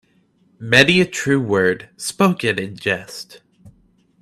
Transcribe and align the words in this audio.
Many 0.57 0.99
a 0.99 1.05
true 1.05 1.39
word 1.39 1.89
spoken 1.95 2.57
in 2.57 2.75
jest. 2.75 3.41